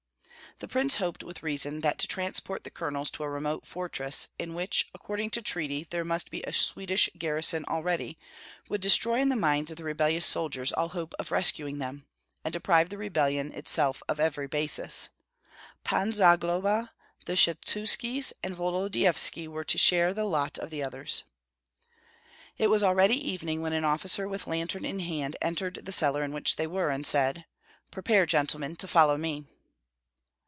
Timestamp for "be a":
6.29-6.53